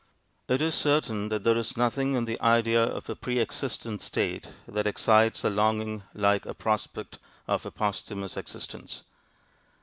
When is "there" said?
1.43-1.55